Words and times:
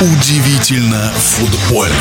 Удивительно 0.00 1.12
футбольно. 1.14 1.94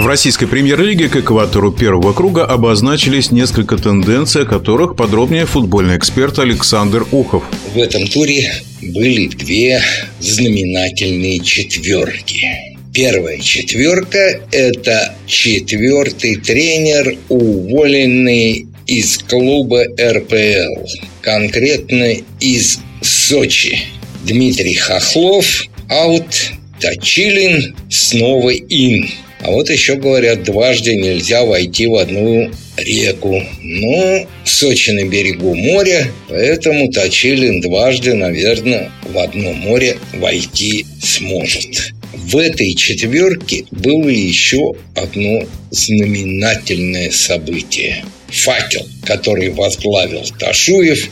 В 0.00 0.06
российской 0.06 0.44
премьер-лиге 0.44 1.08
к 1.08 1.16
экватору 1.16 1.72
первого 1.72 2.12
круга 2.12 2.44
обозначились 2.44 3.30
несколько 3.30 3.78
тенденций, 3.78 4.42
о 4.42 4.44
которых 4.44 4.94
подробнее 4.94 5.46
футбольный 5.46 5.96
эксперт 5.96 6.38
Александр 6.38 7.06
Ухов. 7.10 7.42
В 7.74 7.78
этом 7.78 8.06
туре 8.06 8.52
были 8.82 9.28
две 9.28 9.80
знаменательные 10.20 11.40
четверки. 11.40 12.46
Первая 12.92 13.38
четверка– 13.38 14.42
это 14.52 15.14
четвертый 15.26 16.36
тренер, 16.36 17.16
уволенный 17.30 18.66
из 18.86 19.16
клуба 19.16 19.84
РПЛ, 19.98 20.86
конкретно 21.22 22.14
из 22.40 22.78
Сочи. 23.00 23.78
Дмитрий 24.24 24.74
Хохлов 24.74 25.66
аут, 25.92 26.52
Точилин 26.80 27.76
снова 27.90 28.50
ин. 28.50 29.08
А 29.40 29.50
вот 29.50 29.70
еще 29.70 29.96
говорят, 29.96 30.44
дважды 30.44 30.94
нельзя 30.94 31.44
войти 31.44 31.86
в 31.86 31.96
одну 31.96 32.50
реку. 32.76 33.42
Ну, 33.60 34.26
Сочи 34.44 34.90
на 34.90 35.04
берегу 35.04 35.54
моря, 35.54 36.08
поэтому 36.28 36.90
Точилин 36.90 37.60
дважды, 37.60 38.14
наверное, 38.14 38.90
в 39.04 39.18
одно 39.18 39.52
море 39.52 39.98
войти 40.14 40.86
сможет. 41.02 41.92
В 42.14 42.36
этой 42.36 42.74
четверке 42.74 43.64
было 43.70 44.08
еще 44.08 44.74
одно 44.94 45.44
знаменательное 45.70 47.10
событие. 47.10 48.04
Факел, 48.28 48.86
который 49.04 49.50
возглавил 49.50 50.22
Ташуев, 50.38 51.08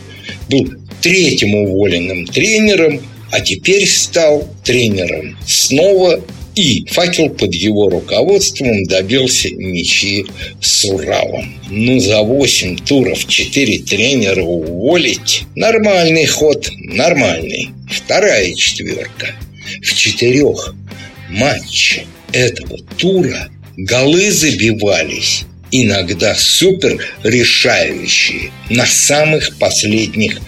был 0.48 0.68
третьим 1.02 1.54
уволенным 1.54 2.26
тренером 2.26 3.00
а 3.30 3.40
теперь 3.40 3.86
стал 3.88 4.48
тренером 4.64 5.36
снова 5.46 6.20
и 6.54 6.84
факел 6.90 7.30
под 7.30 7.54
его 7.54 7.88
руководством 7.88 8.84
добился 8.84 9.50
ничьи 9.50 10.26
с 10.60 10.84
Уралом. 10.84 11.54
Ну, 11.70 12.00
за 12.00 12.22
8 12.22 12.76
туров 12.78 13.26
4 13.26 13.78
тренера 13.80 14.42
уволить– 14.42 15.44
нормальный 15.54 16.26
ход, 16.26 16.70
нормальный. 16.76 17.68
Вторая 17.88 18.52
четверка. 18.54 19.34
В 19.82 19.94
четырех 19.94 20.74
матчах 21.30 22.04
этого 22.32 22.78
тура 22.98 23.48
голы 23.76 24.30
забивались 24.30 25.44
иногда 25.70 26.34
супер 26.34 26.98
решающие 27.22 28.50
на 28.68 28.86
самых 28.86 29.56
последних 29.58 30.40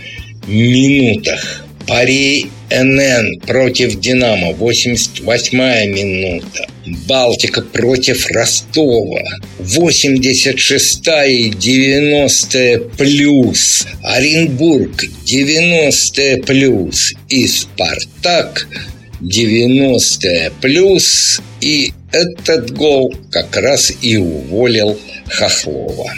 минутах. 0.47 1.65
Пари 1.87 2.49
НН 2.81 3.41
против 3.41 4.01
Динамо, 4.01 4.53
88-я 4.53 5.87
минута. 5.87 6.67
Балтика 7.07 7.63
против 7.63 8.27
Ростова, 8.29 9.23
86-я 9.61 11.25
и 11.27 11.51
90-я 11.51 12.81
плюс. 12.97 13.87
Оренбург, 14.03 15.05
90-я 15.27 16.43
плюс. 16.43 17.13
И 17.29 17.47
Спартак, 17.47 18.67
90-я 19.21 20.51
плюс. 20.61 21.41
И 21.61 21.93
этот 22.13 22.73
гол 22.73 23.15
как 23.31 23.57
раз 23.57 23.93
и 24.03 24.17
уволил 24.17 24.99
Хохлова. 25.27 26.13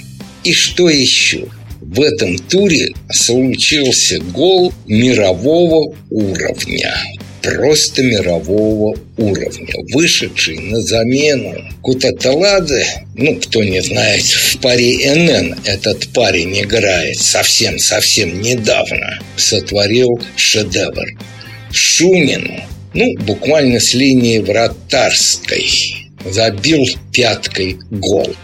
И 0.45 0.53
что 0.53 0.89
еще? 0.89 1.47
В 1.95 2.01
этом 2.01 2.37
туре 2.39 2.93
случился 3.13 4.19
гол 4.19 4.73
мирового 4.87 5.95
уровня. 6.11 6.93
Просто 7.41 8.03
мирового 8.03 8.99
уровня, 9.17 9.75
вышедший 9.93 10.59
на 10.59 10.81
замену 10.81 11.55
Кутаталадзе, 11.83 12.85
ну, 13.15 13.37
кто 13.37 13.63
не 13.63 13.81
знает, 13.81 14.25
в 14.25 14.59
паре 14.59 15.15
НН 15.15 15.55
этот 15.65 16.09
парень 16.09 16.63
играет 16.63 17.17
совсем-совсем 17.19 18.41
недавно, 18.41 19.21
сотворил 19.37 20.19
шедевр. 20.37 21.07
Шунину, 21.71 22.65
ну, 22.95 23.07
буквально 23.21 23.79
с 23.79 23.95
линии 23.95 24.39
вратарской, 24.39 25.69
забил 26.25 26.85
пяткой 27.13 27.77
гол. 27.91 28.35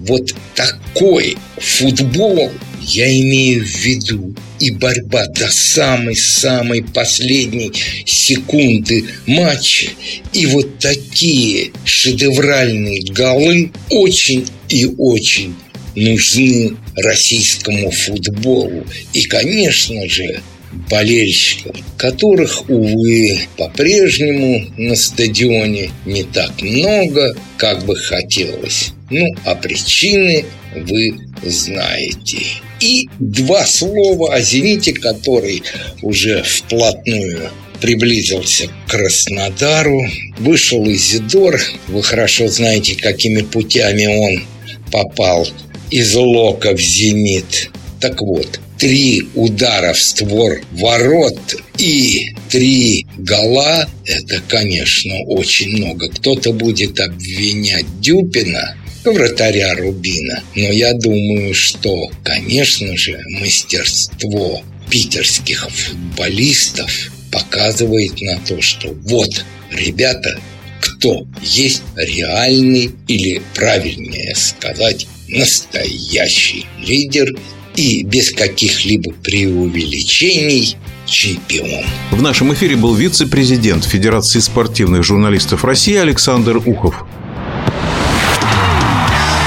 Вот 0.00 0.32
такой 0.54 1.36
футбол 1.56 2.50
я 2.80 3.10
имею 3.10 3.64
в 3.64 3.68
виду 3.68 4.34
и 4.58 4.70
борьба 4.70 5.26
до 5.26 5.50
самой-самой 5.50 6.82
последней 6.82 7.72
секунды 8.04 9.04
матча. 9.26 9.88
И 10.32 10.46
вот 10.46 10.78
такие 10.78 11.70
шедевральные 11.84 13.02
голы 13.12 13.70
очень 13.90 14.46
и 14.68 14.86
очень 14.98 15.54
нужны 15.94 16.76
российскому 16.96 17.90
футболу. 17.90 18.84
И, 19.12 19.22
конечно 19.24 20.08
же, 20.08 20.40
болельщиков, 20.88 21.76
которых, 21.96 22.68
увы, 22.68 23.40
по-прежнему 23.56 24.66
на 24.76 24.94
стадионе 24.94 25.90
не 26.06 26.22
так 26.22 26.62
много, 26.62 27.36
как 27.56 27.84
бы 27.84 27.96
хотелось. 27.96 28.92
Ну, 29.10 29.26
а 29.44 29.56
причины 29.56 30.44
вы 30.74 31.18
знаете. 31.42 32.38
И 32.80 33.08
два 33.18 33.66
слова 33.66 34.34
о 34.34 34.40
«Зените», 34.40 34.92
который 34.92 35.62
уже 36.00 36.42
вплотную 36.44 37.50
приблизился 37.80 38.68
к 38.68 38.90
Краснодару. 38.90 40.00
Вышел 40.38 40.84
Изидор. 40.88 41.60
Вы 41.88 42.02
хорошо 42.02 42.48
знаете, 42.48 42.94
какими 42.94 43.42
путями 43.42 44.06
он 44.06 44.44
попал 44.92 45.46
из 45.90 46.14
Лока 46.14 46.76
в 46.76 46.80
«Зенит». 46.80 47.70
Так 48.00 48.22
вот, 48.22 48.60
три 48.78 49.24
удара 49.34 49.92
в 49.92 50.00
створ 50.00 50.62
ворот 50.72 51.56
и 51.78 52.28
три 52.48 53.06
гола– 53.18 53.88
это, 54.06 54.40
конечно, 54.48 55.14
очень 55.26 55.76
много. 55.76 56.08
Кто-то 56.08 56.52
будет 56.52 57.00
обвинять 57.00 58.00
Дюпина– 58.00 58.76
вратаря 59.04 59.74
Рубина. 59.74 60.42
Но 60.54 60.70
я 60.70 60.92
думаю, 60.94 61.54
что, 61.54 62.10
конечно 62.22 62.96
же, 62.96 63.20
мастерство 63.40 64.62
питерских 64.90 65.68
футболистов 65.70 66.90
показывает 67.30 68.20
на 68.20 68.38
то, 68.40 68.60
что 68.60 68.88
вот, 69.04 69.44
ребята, 69.70 70.38
кто 70.80 71.26
есть 71.42 71.82
реальный 71.96 72.90
или, 73.06 73.40
правильнее 73.54 74.34
сказать, 74.34 75.06
настоящий 75.28 76.66
лидер 76.78 77.28
и 77.76 78.02
без 78.02 78.30
каких-либо 78.30 79.12
преувеличений 79.12 80.76
чемпион. 81.06 81.84
В 82.10 82.22
нашем 82.22 82.52
эфире 82.54 82.76
был 82.76 82.94
вице-президент 82.94 83.84
Федерации 83.84 84.40
спортивных 84.40 85.04
журналистов 85.04 85.64
России 85.64 85.96
Александр 85.96 86.56
Ухов. 86.58 87.04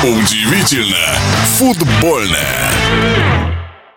Удивительно 0.03 1.16
футбольное. 1.58 3.62